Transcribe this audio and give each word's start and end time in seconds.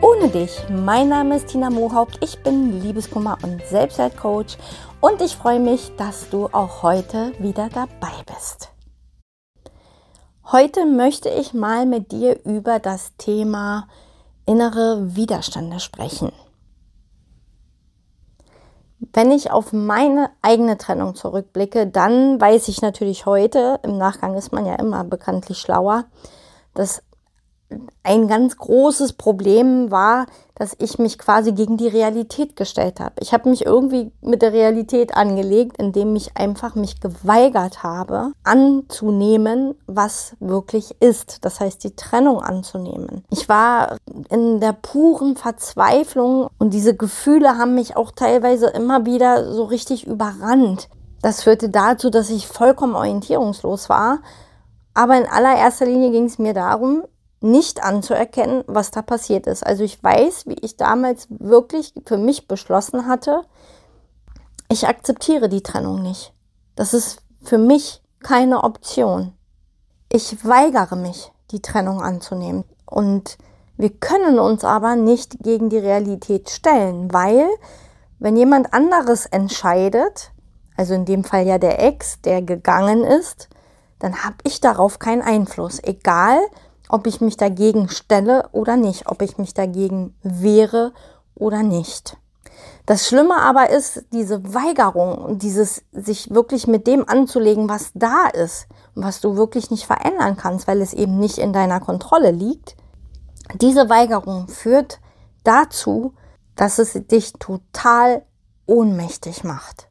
ohne 0.00 0.28
dich. 0.28 0.64
Mein 0.70 1.08
Name 1.08 1.36
ist 1.36 1.48
Tina 1.48 1.70
Mohaupt, 1.70 2.18
ich 2.22 2.42
bin 2.42 2.80
Liebeskummer 2.80 3.38
und 3.42 3.62
Selbstwertcoach 3.66 4.56
und 5.00 5.20
ich 5.20 5.36
freue 5.36 5.60
mich, 5.60 5.92
dass 5.96 6.30
du 6.30 6.46
auch 6.46 6.82
heute 6.82 7.32
wieder 7.40 7.68
dabei 7.68 8.12
bist. 8.26 8.70
Heute 10.50 10.86
möchte 10.86 11.28
ich 11.28 11.52
mal 11.52 11.84
mit 11.84 12.12
dir 12.12 12.44
über 12.44 12.78
das 12.78 13.16
Thema 13.16 13.88
innere 14.46 15.16
Widerstände 15.16 15.80
sprechen. 15.80 16.32
Wenn 19.12 19.30
ich 19.30 19.50
auf 19.50 19.72
meine 19.72 20.30
eigene 20.42 20.78
Trennung 20.78 21.14
zurückblicke, 21.14 21.86
dann 21.86 22.40
weiß 22.40 22.68
ich 22.68 22.82
natürlich 22.82 23.26
heute, 23.26 23.80
im 23.82 23.98
Nachgang 23.98 24.36
ist 24.36 24.52
man 24.52 24.64
ja 24.64 24.74
immer 24.76 25.04
bekanntlich 25.04 25.58
schlauer, 25.58 26.04
dass 26.74 27.02
ein 28.02 28.28
ganz 28.28 28.56
großes 28.56 29.14
Problem 29.14 29.90
war, 29.90 30.26
dass 30.54 30.74
ich 30.78 30.98
mich 30.98 31.18
quasi 31.18 31.52
gegen 31.52 31.76
die 31.76 31.86
Realität 31.86 32.56
gestellt 32.56 32.98
habe. 33.00 33.14
Ich 33.20 33.32
habe 33.32 33.48
mich 33.48 33.64
irgendwie 33.64 34.10
mit 34.20 34.42
der 34.42 34.52
Realität 34.52 35.14
angelegt, 35.14 35.76
indem 35.78 36.16
ich 36.16 36.36
einfach 36.36 36.74
mich 36.74 37.00
geweigert 37.00 37.82
habe, 37.82 38.32
anzunehmen, 38.42 39.74
was 39.86 40.34
wirklich 40.40 40.96
ist. 41.00 41.44
Das 41.44 41.60
heißt, 41.60 41.84
die 41.84 41.94
Trennung 41.94 42.40
anzunehmen. 42.40 43.24
Ich 43.30 43.48
war 43.48 43.98
in 44.30 44.58
der 44.60 44.72
puren 44.72 45.36
Verzweiflung 45.36 46.48
und 46.58 46.72
diese 46.72 46.96
Gefühle 46.96 47.56
haben 47.58 47.74
mich 47.74 47.96
auch 47.96 48.10
teilweise 48.10 48.68
immer 48.68 49.06
wieder 49.06 49.52
so 49.52 49.64
richtig 49.64 50.06
überrannt. 50.06 50.88
Das 51.22 51.42
führte 51.42 51.68
dazu, 51.68 52.10
dass 52.10 52.30
ich 52.30 52.48
vollkommen 52.48 52.94
orientierungslos 52.94 53.88
war. 53.88 54.20
Aber 54.94 55.16
in 55.16 55.26
allererster 55.26 55.86
Linie 55.86 56.10
ging 56.10 56.24
es 56.24 56.38
mir 56.38 56.54
darum, 56.54 57.04
nicht 57.40 57.82
anzuerkennen, 57.82 58.64
was 58.66 58.90
da 58.90 59.02
passiert 59.02 59.46
ist. 59.46 59.64
Also 59.64 59.84
ich 59.84 60.02
weiß, 60.02 60.46
wie 60.46 60.56
ich 60.60 60.76
damals 60.76 61.28
wirklich 61.30 61.94
für 62.04 62.18
mich 62.18 62.48
beschlossen 62.48 63.06
hatte, 63.06 63.42
ich 64.70 64.86
akzeptiere 64.86 65.48
die 65.48 65.62
Trennung 65.62 66.02
nicht. 66.02 66.32
Das 66.74 66.94
ist 66.94 67.22
für 67.42 67.58
mich 67.58 68.02
keine 68.22 68.64
Option. 68.64 69.32
Ich 70.10 70.44
weigere 70.44 70.96
mich, 70.96 71.32
die 71.50 71.62
Trennung 71.62 72.02
anzunehmen. 72.02 72.64
Und 72.84 73.38
wir 73.76 73.90
können 73.90 74.38
uns 74.38 74.64
aber 74.64 74.96
nicht 74.96 75.38
gegen 75.42 75.70
die 75.70 75.78
Realität 75.78 76.50
stellen, 76.50 77.12
weil 77.12 77.46
wenn 78.18 78.36
jemand 78.36 78.74
anderes 78.74 79.26
entscheidet, 79.26 80.32
also 80.76 80.94
in 80.94 81.04
dem 81.04 81.24
Fall 81.24 81.46
ja 81.46 81.58
der 81.58 81.82
Ex, 81.82 82.20
der 82.22 82.42
gegangen 82.42 83.04
ist, 83.04 83.48
dann 83.98 84.24
habe 84.24 84.36
ich 84.44 84.60
darauf 84.60 84.98
keinen 84.98 85.22
Einfluss. 85.22 85.82
Egal, 85.82 86.38
ob 86.88 87.06
ich 87.06 87.20
mich 87.20 87.36
dagegen 87.36 87.88
stelle 87.88 88.48
oder 88.52 88.76
nicht, 88.76 89.08
ob 89.08 89.22
ich 89.22 89.38
mich 89.38 89.54
dagegen 89.54 90.14
wehre 90.22 90.92
oder 91.34 91.62
nicht. 91.62 92.16
Das 92.86 93.06
Schlimme 93.06 93.36
aber 93.36 93.70
ist 93.70 94.04
diese 94.12 94.54
Weigerung 94.54 95.38
dieses 95.38 95.84
sich 95.92 96.30
wirklich 96.30 96.66
mit 96.66 96.86
dem 96.86 97.06
anzulegen, 97.06 97.68
was 97.68 97.90
da 97.94 98.28
ist 98.28 98.66
und 98.94 99.04
was 99.04 99.20
du 99.20 99.36
wirklich 99.36 99.70
nicht 99.70 99.84
verändern 99.84 100.36
kannst, 100.36 100.66
weil 100.66 100.80
es 100.80 100.94
eben 100.94 101.18
nicht 101.18 101.38
in 101.38 101.52
deiner 101.52 101.80
Kontrolle 101.80 102.30
liegt. 102.30 102.76
Diese 103.60 103.90
Weigerung 103.90 104.48
führt 104.48 105.00
dazu, 105.44 106.14
dass 106.56 106.78
es 106.78 106.94
dich 106.94 107.34
total 107.34 108.22
ohnmächtig 108.66 109.44
macht. 109.44 109.87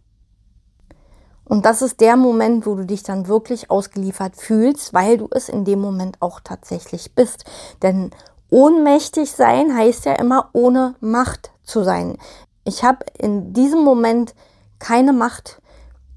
Und 1.47 1.65
das 1.65 1.81
ist 1.81 2.01
der 2.01 2.17
Moment, 2.17 2.65
wo 2.65 2.75
du 2.75 2.85
dich 2.85 3.03
dann 3.03 3.27
wirklich 3.27 3.71
ausgeliefert 3.71 4.35
fühlst, 4.35 4.93
weil 4.93 5.17
du 5.17 5.27
es 5.31 5.49
in 5.49 5.65
dem 5.65 5.79
Moment 5.79 6.17
auch 6.21 6.39
tatsächlich 6.41 7.15
bist. 7.15 7.45
Denn 7.81 8.11
ohnmächtig 8.49 9.31
sein 9.31 9.75
heißt 9.75 10.05
ja 10.05 10.13
immer 10.13 10.49
ohne 10.53 10.95
Macht 10.99 11.51
zu 11.63 11.83
sein. 11.83 12.17
Ich 12.65 12.83
habe 12.83 13.05
in 13.17 13.53
diesem 13.53 13.83
Moment 13.83 14.35
keine 14.79 15.13
Macht 15.13 15.61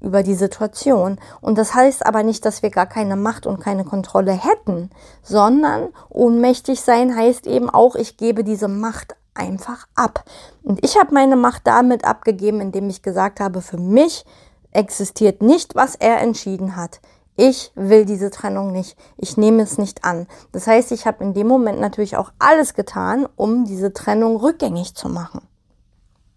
über 0.01 0.23
die 0.23 0.35
Situation. 0.35 1.19
Und 1.39 1.57
das 1.57 1.73
heißt 1.73 2.05
aber 2.05 2.23
nicht, 2.23 2.43
dass 2.43 2.63
wir 2.63 2.71
gar 2.71 2.87
keine 2.87 3.15
Macht 3.15 3.45
und 3.45 3.59
keine 3.59 3.85
Kontrolle 3.85 4.33
hätten, 4.33 4.89
sondern 5.21 5.89
ohnmächtig 6.09 6.81
sein 6.81 7.15
heißt 7.15 7.47
eben 7.47 7.69
auch, 7.69 7.95
ich 7.95 8.17
gebe 8.17 8.43
diese 8.43 8.67
Macht 8.67 9.15
einfach 9.33 9.87
ab. 9.95 10.25
Und 10.63 10.83
ich 10.83 10.97
habe 10.97 11.13
meine 11.13 11.35
Macht 11.35 11.61
damit 11.65 12.03
abgegeben, 12.03 12.59
indem 12.59 12.89
ich 12.89 13.01
gesagt 13.01 13.39
habe, 13.39 13.61
für 13.61 13.77
mich 13.77 14.25
existiert 14.71 15.41
nicht, 15.41 15.75
was 15.75 15.95
er 15.95 16.19
entschieden 16.19 16.75
hat. 16.75 16.99
Ich 17.37 17.71
will 17.75 18.05
diese 18.05 18.29
Trennung 18.29 18.71
nicht. 18.71 18.97
Ich 19.17 19.37
nehme 19.37 19.63
es 19.63 19.77
nicht 19.77 20.03
an. 20.03 20.27
Das 20.51 20.67
heißt, 20.67 20.91
ich 20.91 21.05
habe 21.05 21.23
in 21.23 21.33
dem 21.33 21.47
Moment 21.47 21.79
natürlich 21.79 22.17
auch 22.17 22.31
alles 22.39 22.73
getan, 22.73 23.27
um 23.35 23.65
diese 23.65 23.93
Trennung 23.93 24.35
rückgängig 24.35 24.95
zu 24.95 25.09
machen. 25.09 25.41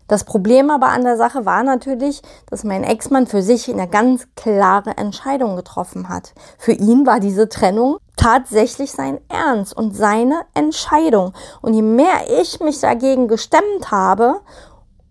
Das 0.07 0.25
Problem 0.25 0.71
aber 0.71 0.89
an 0.89 1.03
der 1.03 1.17
Sache 1.17 1.47
war 1.47 1.63
natürlich, 1.63 2.21
dass 2.51 2.63
mein 2.63 2.85
Ex-Mann 2.85 3.27
für 3.27 3.43
sich 3.43 3.71
eine 3.71 3.89
ganz 3.89 4.27
klare 4.37 4.99
Entscheidung 4.99 5.57
getroffen 5.57 6.11
hat. 6.11 6.35
Für 6.59 6.73
ihn 6.73 7.07
war 7.07 7.21
diese 7.21 7.49
Trennung 7.49 7.97
tatsächlich 8.17 8.93
sein 8.93 9.19
Ernst 9.29 9.75
und 9.75 9.97
seine 9.97 10.43
Entscheidung. 10.53 11.33
Und 11.63 11.73
je 11.73 11.83
mehr 11.83 12.41
ich 12.41 12.61
mich 12.61 12.81
dagegen 12.81 13.29
gestemmt 13.29 13.91
habe, 13.91 14.41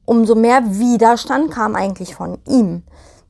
umso 0.05 0.35
mehr 0.35 0.61
Widerstand 0.77 1.51
kam 1.51 1.75
eigentlich 1.75 2.15
von 2.15 2.39
ihm. 2.47 2.83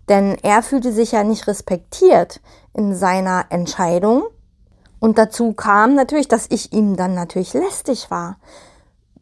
Denn 0.09 0.38
er 0.41 0.63
fühlte 0.63 0.91
sich 0.91 1.13
ja 1.13 1.23
nicht 1.23 1.47
respektiert 1.47 2.41
in 2.73 2.95
seiner 2.95 3.45
Entscheidung. 3.50 4.23
Und 5.00 5.17
dazu 5.17 5.53
kam 5.53 5.95
natürlich, 5.95 6.28
dass 6.28 6.47
ich 6.50 6.73
ihm 6.73 6.95
dann 6.95 7.13
natürlich 7.13 7.53
lästig 7.53 8.09
war. 8.09 8.38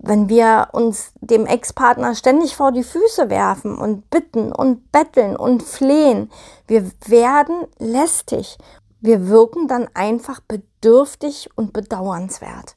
Wenn 0.04 0.30
wir 0.30 0.70
uns 0.72 1.12
dem 1.22 1.46
Ex-Partner 1.46 2.16
ständig 2.16 2.56
vor 2.56 2.72
die 2.72 2.84
Füße 2.84 3.30
werfen 3.30 3.78
und 3.78 4.10
bitten 4.10 4.52
und 4.52 4.92
betteln 4.92 5.36
und 5.36 5.62
flehen, 5.62 6.32
wir 6.68 6.90
werden 7.06 7.68
lästig. 7.78 8.58
Wir 9.00 9.28
wirken 9.28 9.68
dann 9.68 9.88
einfach 9.94 10.40
bedürftig 10.40 11.50
und 11.56 11.74
bedauernswert. 11.74 12.76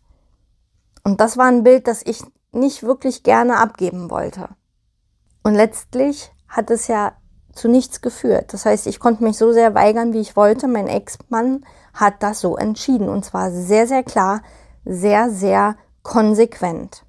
Und 1.03 1.21
das 1.21 1.37
war 1.37 1.47
ein 1.47 1.65
Bild, 1.65 1.87
das 1.87 2.03
ich 2.05 2.23
nicht 2.53 2.83
wirklich 2.83 3.23
gerne 3.23 3.59
abgeben 3.59 4.11
wollte. 4.11 4.49
Und 5.44 5.55
letztlich 5.55 6.32
hat 6.49 6.71
es 6.71 6.88
ja 6.88 7.12
zu 7.53 7.69
nichts 7.69 8.00
geführt. 8.00 8.53
Das 8.53 8.66
heißt, 8.66 8.87
ich 8.87 8.99
konnte 8.99 9.22
mich 9.22 9.37
so 9.37 9.53
sehr 9.53 9.75
weigern, 9.75 10.12
wie 10.12 10.21
ich 10.21 10.37
wollte. 10.37 10.66
Mein 10.66 10.88
Ex-Mann 10.88 11.65
hat 11.93 12.22
das 12.22 12.41
so 12.41 12.56
entschieden 12.56 13.09
und 13.09 13.25
zwar 13.25 13.50
sehr, 13.50 13.87
sehr 13.87 14.03
klar, 14.03 14.43
sehr, 14.84 15.31
sehr 15.31 15.77
konsequent. 16.03 17.05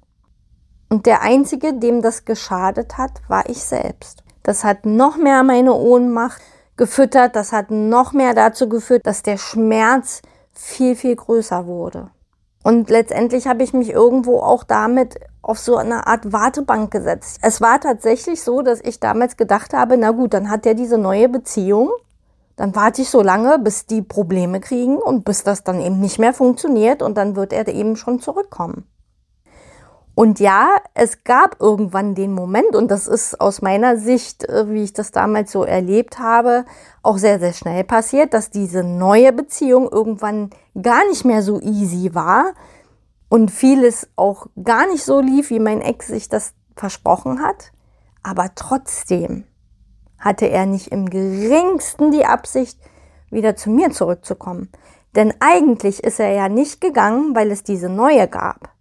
Und 0.88 1.06
der 1.06 1.22
Einzige, 1.22 1.74
dem 1.74 2.02
das 2.02 2.24
geschadet 2.24 2.96
hat, 2.96 3.22
war 3.26 3.48
ich 3.48 3.62
selbst. 3.64 4.22
Das 4.42 4.62
hat 4.62 4.86
noch 4.86 5.16
mehr 5.16 5.42
meine 5.42 5.74
Ohnmacht 5.74 6.40
gefüttert, 6.76 7.34
das 7.34 7.52
hat 7.52 7.70
noch 7.70 8.12
mehr 8.12 8.34
dazu 8.34 8.68
geführt, 8.68 9.06
dass 9.06 9.22
der 9.22 9.38
Schmerz 9.38 10.22
viel, 10.52 10.94
viel 10.94 11.16
größer 11.16 11.66
wurde. 11.66 12.10
Und 12.66 12.90
letztendlich 12.90 13.46
habe 13.46 13.62
ich 13.62 13.72
mich 13.74 13.90
irgendwo 13.90 14.40
auch 14.40 14.64
damit 14.64 15.20
auf 15.40 15.56
so 15.56 15.76
eine 15.76 16.08
Art 16.08 16.32
Wartebank 16.32 16.90
gesetzt. 16.90 17.38
Es 17.40 17.60
war 17.60 17.78
tatsächlich 17.80 18.42
so, 18.42 18.60
dass 18.60 18.80
ich 18.80 18.98
damals 18.98 19.36
gedacht 19.36 19.72
habe, 19.72 19.96
na 19.96 20.10
gut, 20.10 20.34
dann 20.34 20.50
hat 20.50 20.66
er 20.66 20.74
diese 20.74 20.98
neue 20.98 21.28
Beziehung. 21.28 21.92
Dann 22.56 22.74
warte 22.74 23.02
ich 23.02 23.08
so 23.08 23.22
lange, 23.22 23.60
bis 23.60 23.86
die 23.86 24.02
Probleme 24.02 24.58
kriegen 24.58 24.96
und 24.96 25.24
bis 25.24 25.44
das 25.44 25.62
dann 25.62 25.80
eben 25.80 26.00
nicht 26.00 26.18
mehr 26.18 26.34
funktioniert 26.34 27.02
und 27.02 27.16
dann 27.16 27.36
wird 27.36 27.52
er 27.52 27.68
eben 27.68 27.94
schon 27.94 28.18
zurückkommen. 28.18 28.84
Und 30.18 30.40
ja, 30.40 30.78
es 30.94 31.24
gab 31.24 31.60
irgendwann 31.60 32.14
den 32.14 32.32
Moment, 32.32 32.74
und 32.74 32.90
das 32.90 33.06
ist 33.06 33.38
aus 33.38 33.60
meiner 33.60 33.98
Sicht, 33.98 34.48
äh, 34.48 34.70
wie 34.70 34.82
ich 34.82 34.94
das 34.94 35.10
damals 35.10 35.52
so 35.52 35.62
erlebt 35.62 36.18
habe, 36.18 36.64
auch 37.02 37.18
sehr, 37.18 37.38
sehr 37.38 37.52
schnell 37.52 37.84
passiert, 37.84 38.32
dass 38.32 38.48
diese 38.48 38.82
neue 38.82 39.34
Beziehung 39.34 39.92
irgendwann 39.92 40.48
gar 40.80 41.06
nicht 41.10 41.26
mehr 41.26 41.42
so 41.42 41.60
easy 41.60 42.14
war 42.14 42.54
und 43.28 43.50
vieles 43.50 44.08
auch 44.16 44.46
gar 44.64 44.86
nicht 44.86 45.04
so 45.04 45.20
lief, 45.20 45.50
wie 45.50 45.60
mein 45.60 45.82
Ex 45.82 46.06
sich 46.06 46.30
das 46.30 46.54
versprochen 46.76 47.42
hat. 47.42 47.72
Aber 48.22 48.54
trotzdem 48.54 49.44
hatte 50.18 50.48
er 50.48 50.64
nicht 50.64 50.88
im 50.88 51.10
geringsten 51.10 52.10
die 52.10 52.24
Absicht, 52.24 52.80
wieder 53.30 53.54
zu 53.54 53.68
mir 53.68 53.90
zurückzukommen. 53.90 54.70
Denn 55.14 55.34
eigentlich 55.40 56.02
ist 56.02 56.20
er 56.20 56.30
ja 56.30 56.48
nicht 56.48 56.80
gegangen, 56.80 57.34
weil 57.34 57.50
es 57.50 57.64
diese 57.64 57.90
neue 57.90 58.28
gab 58.28 58.75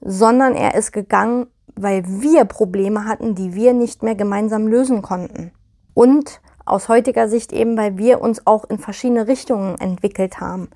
sondern 0.00 0.54
er 0.54 0.74
ist 0.74 0.92
gegangen 0.92 1.46
weil 1.76 2.04
wir 2.06 2.44
Probleme 2.44 3.04
hatten, 3.04 3.34
die 3.34 3.54
wir 3.54 3.72
nicht 3.72 4.02
mehr 4.02 4.14
gemeinsam 4.14 4.66
lösen 4.66 5.02
konnten. 5.02 5.52
Und 5.94 6.40
aus 6.64 6.88
heutiger 6.88 7.28
Sicht 7.28 7.52
eben, 7.52 7.76
weil 7.76 7.96
wir 7.98 8.20
uns 8.20 8.46
auch 8.46 8.64
in 8.64 8.78
verschiedene 8.78 9.26
Richtungen 9.26 9.78
entwickelt 9.78 10.40
haben. 10.40 10.68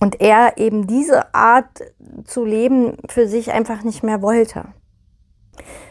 Und 0.00 0.20
er 0.20 0.58
eben 0.58 0.86
diese 0.86 1.34
Art 1.34 1.82
zu 2.24 2.44
leben 2.44 2.96
für 3.08 3.28
sich 3.28 3.52
einfach 3.52 3.82
nicht 3.82 4.02
mehr 4.02 4.20
wollte. 4.20 4.64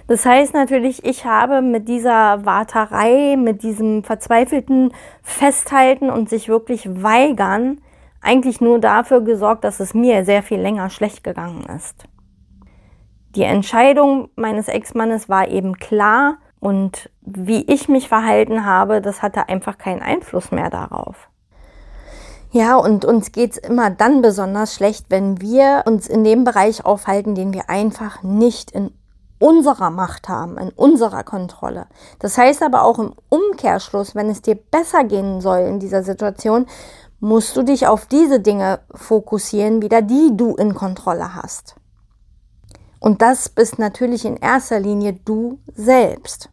Das 0.07 0.25
heißt 0.25 0.53
natürlich, 0.53 1.05
ich 1.05 1.25
habe 1.25 1.61
mit 1.61 1.87
dieser 1.87 2.45
Warterei, 2.45 3.37
mit 3.37 3.63
diesem 3.63 4.03
verzweifelten 4.03 4.93
Festhalten 5.21 6.09
und 6.09 6.29
sich 6.29 6.49
wirklich 6.49 6.89
weigern, 7.03 7.79
eigentlich 8.21 8.61
nur 8.61 8.79
dafür 8.79 9.21
gesorgt, 9.21 9.63
dass 9.63 9.79
es 9.79 9.93
mir 9.93 10.23
sehr 10.25 10.43
viel 10.43 10.59
länger 10.59 10.89
schlecht 10.89 11.23
gegangen 11.23 11.65
ist. 11.75 12.05
Die 13.35 13.43
Entscheidung 13.43 14.29
meines 14.35 14.67
Ex-Mannes 14.67 15.29
war 15.29 15.47
eben 15.47 15.77
klar 15.77 16.37
und 16.59 17.09
wie 17.21 17.63
ich 17.63 17.87
mich 17.87 18.07
verhalten 18.07 18.65
habe, 18.65 19.01
das 19.01 19.21
hatte 19.21 19.49
einfach 19.49 19.77
keinen 19.77 20.01
Einfluss 20.01 20.51
mehr 20.51 20.69
darauf. 20.69 21.29
Ja, 22.51 22.75
und 22.75 23.05
uns 23.05 23.31
geht's 23.31 23.57
immer 23.57 23.89
dann 23.89 24.21
besonders 24.21 24.75
schlecht, 24.75 25.05
wenn 25.09 25.39
wir 25.39 25.83
uns 25.85 26.07
in 26.07 26.25
dem 26.25 26.43
Bereich 26.43 26.85
aufhalten, 26.85 27.33
den 27.33 27.53
wir 27.53 27.69
einfach 27.69 28.23
nicht 28.23 28.71
in 28.71 28.91
unserer 29.39 29.89
Macht 29.89 30.27
haben, 30.27 30.57
in 30.57 30.69
unserer 30.69 31.23
Kontrolle. 31.23 31.87
Das 32.19 32.37
heißt 32.37 32.61
aber 32.61 32.83
auch 32.83 32.99
im 32.99 33.13
Umkehrschluss, 33.29 34.15
wenn 34.15 34.29
es 34.29 34.41
dir 34.41 34.55
besser 34.55 35.05
gehen 35.05 35.39
soll 35.39 35.59
in 35.61 35.79
dieser 35.79 36.03
Situation, 36.03 36.67
musst 37.21 37.55
du 37.55 37.63
dich 37.63 37.87
auf 37.87 38.07
diese 38.07 38.39
Dinge 38.39 38.79
fokussieren, 38.93 39.81
wieder 39.81 40.01
die 40.01 40.31
du 40.35 40.55
in 40.55 40.75
Kontrolle 40.75 41.35
hast. 41.35 41.75
Und 42.99 43.21
das 43.21 43.47
bist 43.47 43.79
natürlich 43.79 44.25
in 44.25 44.37
erster 44.37 44.79
Linie 44.79 45.13
du 45.13 45.59
selbst. 45.73 46.49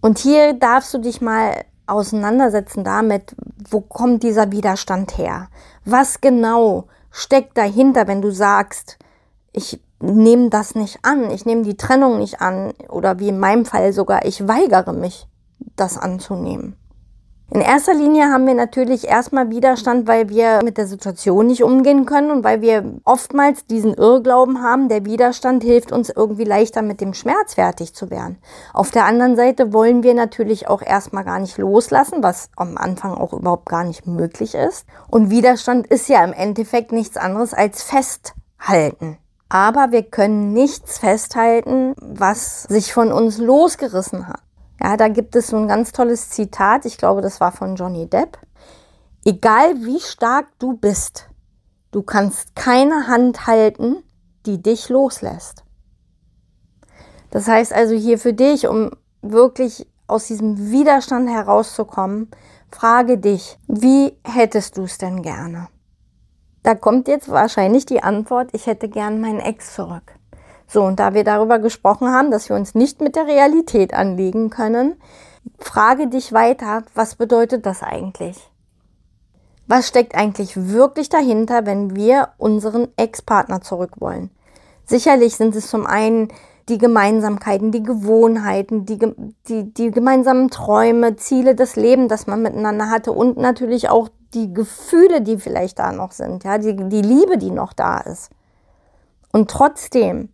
Und 0.00 0.18
hier 0.18 0.54
darfst 0.54 0.92
du 0.94 0.98
dich 0.98 1.20
mal 1.20 1.64
auseinandersetzen 1.86 2.82
damit, 2.82 3.36
wo 3.70 3.80
kommt 3.80 4.22
dieser 4.22 4.50
Widerstand 4.52 5.16
her? 5.18 5.48
Was 5.84 6.20
genau 6.20 6.86
steckt 7.10 7.56
dahinter, 7.56 8.08
wenn 8.08 8.22
du 8.22 8.30
sagst, 8.30 8.98
ich 9.52 9.80
nehme 10.00 10.50
das 10.50 10.74
nicht 10.74 10.98
an, 11.02 11.30
ich 11.30 11.46
nehme 11.46 11.62
die 11.62 11.76
Trennung 11.76 12.18
nicht 12.18 12.40
an 12.40 12.72
oder 12.88 13.18
wie 13.18 13.28
in 13.28 13.38
meinem 13.38 13.64
Fall 13.64 13.92
sogar, 13.92 14.24
ich 14.24 14.46
weigere 14.48 14.92
mich, 14.92 15.26
das 15.76 15.96
anzunehmen. 15.96 16.76
In 17.48 17.60
erster 17.60 17.94
Linie 17.94 18.24
haben 18.32 18.44
wir 18.44 18.54
natürlich 18.54 19.06
erstmal 19.06 19.50
Widerstand, 19.50 20.08
weil 20.08 20.28
wir 20.28 20.62
mit 20.64 20.78
der 20.78 20.88
Situation 20.88 21.46
nicht 21.46 21.62
umgehen 21.62 22.04
können 22.04 22.32
und 22.32 22.42
weil 22.42 22.60
wir 22.60 22.98
oftmals 23.04 23.66
diesen 23.66 23.94
Irrglauben 23.94 24.62
haben, 24.62 24.88
der 24.88 25.04
Widerstand 25.04 25.62
hilft 25.62 25.92
uns 25.92 26.10
irgendwie 26.10 26.42
leichter 26.42 26.82
mit 26.82 27.00
dem 27.00 27.14
Schmerz 27.14 27.54
fertig 27.54 27.94
zu 27.94 28.10
werden. 28.10 28.38
Auf 28.74 28.90
der 28.90 29.04
anderen 29.04 29.36
Seite 29.36 29.72
wollen 29.72 30.02
wir 30.02 30.14
natürlich 30.14 30.66
auch 30.66 30.82
erstmal 30.82 31.22
gar 31.22 31.38
nicht 31.38 31.56
loslassen, 31.56 32.24
was 32.24 32.50
am 32.56 32.76
Anfang 32.76 33.14
auch 33.14 33.32
überhaupt 33.32 33.68
gar 33.68 33.84
nicht 33.84 34.08
möglich 34.08 34.56
ist. 34.56 34.84
Und 35.08 35.30
Widerstand 35.30 35.86
ist 35.86 36.08
ja 36.08 36.24
im 36.24 36.32
Endeffekt 36.32 36.90
nichts 36.90 37.16
anderes 37.16 37.54
als 37.54 37.84
festhalten. 37.84 39.18
Aber 39.48 39.92
wir 39.92 40.02
können 40.02 40.52
nichts 40.52 40.98
festhalten, 40.98 41.94
was 42.00 42.64
sich 42.64 42.92
von 42.92 43.12
uns 43.12 43.38
losgerissen 43.38 44.26
hat. 44.26 44.40
Ja, 44.80 44.96
da 44.96 45.08
gibt 45.08 45.34
es 45.36 45.48
so 45.48 45.56
ein 45.56 45.68
ganz 45.68 45.92
tolles 45.92 46.30
Zitat, 46.30 46.84
ich 46.84 46.98
glaube, 46.98 47.22
das 47.22 47.40
war 47.40 47.52
von 47.52 47.76
Johnny 47.76 48.08
Depp. 48.08 48.38
Egal 49.24 49.74
wie 49.84 50.00
stark 50.00 50.46
du 50.58 50.76
bist, 50.76 51.28
du 51.90 52.02
kannst 52.02 52.54
keine 52.54 53.08
Hand 53.08 53.46
halten, 53.46 54.02
die 54.44 54.62
dich 54.62 54.88
loslässt. 54.88 55.64
Das 57.30 57.48
heißt 57.48 57.72
also 57.72 57.94
hier 57.94 58.18
für 58.18 58.32
dich, 58.32 58.68
um 58.68 58.90
wirklich 59.22 59.88
aus 60.06 60.26
diesem 60.26 60.70
Widerstand 60.70 61.28
herauszukommen, 61.28 62.30
frage 62.70 63.18
dich, 63.18 63.58
wie 63.66 64.16
hättest 64.24 64.76
du 64.76 64.84
es 64.84 64.98
denn 64.98 65.22
gerne? 65.22 65.68
Da 66.62 66.74
kommt 66.74 67.08
jetzt 67.08 67.28
wahrscheinlich 67.28 67.86
die 67.86 68.02
Antwort, 68.02 68.50
ich 68.52 68.66
hätte 68.66 68.88
gern 68.88 69.20
meinen 69.20 69.40
Ex 69.40 69.74
zurück. 69.74 70.14
So, 70.68 70.82
und 70.82 70.98
da 70.98 71.14
wir 71.14 71.24
darüber 71.24 71.58
gesprochen 71.58 72.08
haben, 72.08 72.30
dass 72.30 72.48
wir 72.48 72.56
uns 72.56 72.74
nicht 72.74 73.00
mit 73.00 73.16
der 73.16 73.26
Realität 73.26 73.94
anlegen 73.94 74.50
können, 74.50 74.96
frage 75.58 76.08
dich 76.08 76.32
weiter, 76.32 76.82
was 76.94 77.14
bedeutet 77.14 77.66
das 77.66 77.82
eigentlich? 77.82 78.50
Was 79.68 79.88
steckt 79.88 80.14
eigentlich 80.14 80.56
wirklich 80.56 81.08
dahinter, 81.08 81.66
wenn 81.66 81.96
wir 81.96 82.28
unseren 82.38 82.88
Ex-Partner 82.96 83.62
zurück 83.62 84.00
wollen? 84.00 84.30
Sicherlich 84.84 85.36
sind 85.36 85.56
es 85.56 85.68
zum 85.68 85.86
einen 85.86 86.28
die 86.68 86.78
Gemeinsamkeiten, 86.78 87.70
die 87.70 87.82
Gewohnheiten, 87.82 88.86
die, 88.86 88.98
die, 89.48 89.72
die 89.72 89.90
gemeinsamen 89.90 90.50
Träume, 90.50 91.16
Ziele, 91.16 91.54
das 91.54 91.76
Leben, 91.76 92.08
das 92.08 92.26
man 92.26 92.42
miteinander 92.42 92.90
hatte 92.90 93.12
und 93.12 93.36
natürlich 93.36 93.88
auch 93.88 94.08
die 94.34 94.52
Gefühle, 94.52 95.20
die 95.20 95.38
vielleicht 95.38 95.78
da 95.78 95.92
noch 95.92 96.12
sind, 96.12 96.44
ja, 96.44 96.58
die, 96.58 96.76
die 96.76 97.02
Liebe, 97.02 97.38
die 97.38 97.50
noch 97.50 97.72
da 97.72 97.98
ist. 97.98 98.30
Und 99.32 99.50
trotzdem 99.50 100.30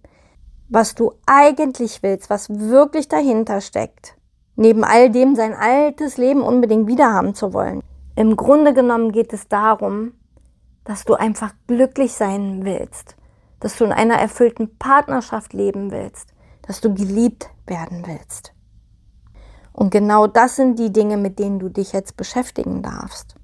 was 0.72 0.94
du 0.94 1.12
eigentlich 1.26 2.02
willst, 2.02 2.30
was 2.30 2.48
wirklich 2.48 3.06
dahinter 3.06 3.60
steckt. 3.60 4.16
Neben 4.56 4.84
all 4.84 5.10
dem 5.10 5.36
sein 5.36 5.54
altes 5.54 6.16
Leben 6.16 6.40
unbedingt 6.40 6.86
wiederhaben 6.86 7.34
zu 7.34 7.52
wollen. 7.52 7.82
Im 8.16 8.36
Grunde 8.36 8.72
genommen 8.72 9.12
geht 9.12 9.34
es 9.34 9.48
darum, 9.48 10.12
dass 10.84 11.04
du 11.04 11.12
einfach 11.14 11.52
glücklich 11.66 12.14
sein 12.14 12.64
willst, 12.64 13.16
dass 13.60 13.76
du 13.76 13.84
in 13.84 13.92
einer 13.92 14.14
erfüllten 14.14 14.78
Partnerschaft 14.78 15.52
leben 15.52 15.90
willst, 15.90 16.28
dass 16.62 16.80
du 16.80 16.94
geliebt 16.94 17.50
werden 17.66 18.04
willst. 18.06 18.54
Und 19.74 19.90
genau 19.90 20.26
das 20.26 20.56
sind 20.56 20.78
die 20.78 20.92
Dinge, 20.92 21.18
mit 21.18 21.38
denen 21.38 21.58
du 21.58 21.68
dich 21.68 21.92
jetzt 21.92 22.16
beschäftigen 22.16 22.82
darfst. 22.82 23.34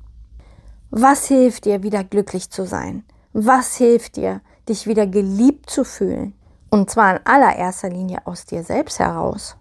Was 0.91 1.27
hilft 1.27 1.67
dir, 1.67 1.83
wieder 1.83 2.05
glücklich 2.05 2.49
zu 2.49 2.65
sein? 2.65 3.05
Was 3.35 3.77
hilft 3.77 4.17
dir, 4.17 4.41
dich 4.67 4.87
wieder 4.87 5.07
geliebt 5.07 5.69
zu 5.69 5.85
fühlen? 5.85 6.38
Und 6.71 6.91
zwar 6.91 7.17
in 7.17 7.27
allererster 7.27 7.89
Linie 7.89 8.27
aus 8.27 8.45
dir 8.45 8.63
selbst 8.63 8.99
heraus. 8.99 9.57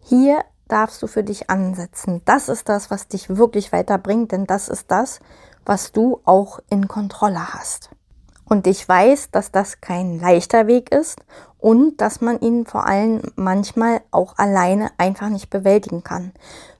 Hier 0.00 0.44
darfst 0.68 1.02
du 1.02 1.06
für 1.06 1.22
dich 1.22 1.50
ansetzen. 1.50 2.22
Das 2.24 2.48
ist 2.48 2.68
das, 2.68 2.90
was 2.90 3.08
dich 3.08 3.36
wirklich 3.36 3.72
weiterbringt, 3.72 4.32
denn 4.32 4.46
das 4.46 4.68
ist 4.68 4.90
das, 4.90 5.20
was 5.66 5.92
du 5.92 6.20
auch 6.24 6.60
in 6.70 6.88
Kontrolle 6.88 7.52
hast. 7.52 7.90
Und 8.44 8.66
ich 8.66 8.86
weiß, 8.86 9.30
dass 9.30 9.50
das 9.50 9.80
kein 9.80 10.18
leichter 10.18 10.66
Weg 10.66 10.92
ist 10.92 11.20
und 11.58 12.00
dass 12.00 12.20
man 12.20 12.40
ihn 12.40 12.66
vor 12.66 12.86
allem 12.86 13.22
manchmal 13.36 14.00
auch 14.10 14.36
alleine 14.36 14.90
einfach 14.98 15.28
nicht 15.28 15.48
bewältigen 15.48 16.02
kann. 16.02 16.32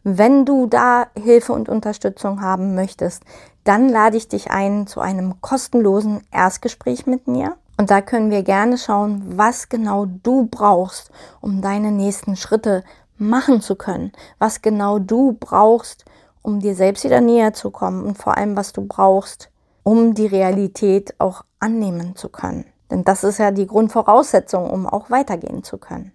Wenn 0.02 0.45
du 0.45 0.66
da 0.66 1.07
Hilfe 1.16 1.52
und 1.52 1.69
Unterstützung 1.69 2.42
haben 2.42 2.75
möchtest, 2.75 3.23
dann 3.64 3.88
lade 3.88 4.16
ich 4.16 4.28
dich 4.28 4.50
ein 4.50 4.87
zu 4.87 5.00
einem 5.00 5.40
kostenlosen 5.40 6.23
Erstgespräch 6.33 7.07
mit 7.07 7.28
mir. 7.28 7.57
Und 7.83 7.91
da 7.91 8.01
können 8.01 8.31
wir 8.31 8.45
gerne 8.45 8.79
schauen, 8.79 9.25
was 9.37 9.69
genau 9.69 10.07
du 10.07 10.47
brauchst, 10.47 11.11
um 11.41 11.62
deine 11.62 11.91
nächsten 11.91 12.37
Schritte 12.37 12.85
machen 13.19 13.61
zu 13.61 13.75
können. 13.75 14.12
Was 14.39 14.62
genau 14.62 15.01
du 15.01 15.33
brauchst, 15.33 16.05
um 16.43 16.61
dir 16.61 16.77
selbst 16.77 17.03
wieder 17.03 17.21
näher 17.21 17.55
zu 17.55 17.73
kommen 17.73 18.05
und 18.05 18.17
vor 18.17 18.37
allem, 18.37 18.57
was 18.57 18.73
du 18.73 18.87
brauchst, 18.87 19.51
um 19.83 20.15
die 20.15 20.29
Realität 20.29 21.17
auch 21.19 21.43
annehmen 21.59 22.15
zu 22.15 22.29
können. 22.29 22.67
Denn 22.89 23.03
das 23.03 23.25
ist 23.25 23.39
ja 23.39 23.51
die 23.51 23.67
Grundvoraussetzung, 23.67 24.71
um 24.71 24.87
auch 24.87 25.11
weitergehen 25.11 25.65
zu 25.65 25.77
können. 25.77 26.12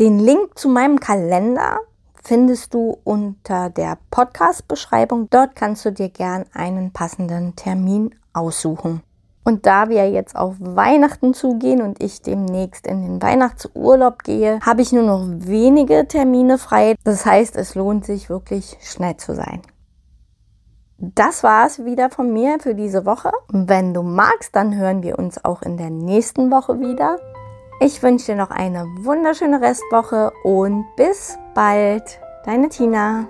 Den 0.00 0.18
Link 0.18 0.58
zu 0.58 0.68
meinem 0.68 0.98
Kalender 0.98 1.78
findest 2.24 2.74
du 2.74 2.98
unter 3.04 3.70
der 3.70 3.98
Podcast-Beschreibung. 4.10 5.30
Dort 5.30 5.54
kannst 5.54 5.84
du 5.84 5.92
dir 5.92 6.08
gern 6.08 6.44
einen 6.52 6.92
passenden 6.92 7.54
Termin 7.54 8.16
aussuchen. 8.32 9.04
Und 9.44 9.66
da 9.66 9.88
wir 9.88 10.08
jetzt 10.08 10.36
auf 10.36 10.54
Weihnachten 10.60 11.34
zugehen 11.34 11.82
und 11.82 12.02
ich 12.02 12.22
demnächst 12.22 12.86
in 12.86 13.02
den 13.02 13.22
Weihnachtsurlaub 13.22 14.22
gehe, 14.22 14.60
habe 14.64 14.82
ich 14.82 14.92
nur 14.92 15.02
noch 15.02 15.26
wenige 15.26 16.06
Termine 16.06 16.58
frei. 16.58 16.94
Das 17.04 17.26
heißt, 17.26 17.56
es 17.56 17.74
lohnt 17.74 18.04
sich 18.04 18.30
wirklich 18.30 18.76
schnell 18.80 19.16
zu 19.16 19.34
sein. 19.34 19.62
Das 20.98 21.42
war 21.42 21.66
es 21.66 21.84
wieder 21.84 22.10
von 22.10 22.32
mir 22.32 22.58
für 22.60 22.76
diese 22.76 23.04
Woche. 23.04 23.32
Wenn 23.48 23.92
du 23.92 24.02
magst, 24.02 24.54
dann 24.54 24.76
hören 24.76 25.02
wir 25.02 25.18
uns 25.18 25.44
auch 25.44 25.62
in 25.62 25.76
der 25.76 25.90
nächsten 25.90 26.52
Woche 26.52 26.78
wieder. 26.78 27.18
Ich 27.80 28.00
wünsche 28.04 28.26
dir 28.26 28.36
noch 28.36 28.52
eine 28.52 28.84
wunderschöne 29.00 29.60
Restwoche 29.60 30.30
und 30.44 30.84
bis 30.96 31.36
bald. 31.54 32.20
Deine 32.44 32.68
Tina. 32.68 33.26